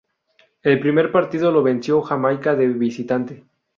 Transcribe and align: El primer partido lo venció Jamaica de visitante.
El 0.63 0.79
primer 0.79 1.11
partido 1.11 1.51
lo 1.51 1.61
venció 1.61 2.01
Jamaica 2.01 2.55
de 2.55 2.65
visitante. 2.69 3.45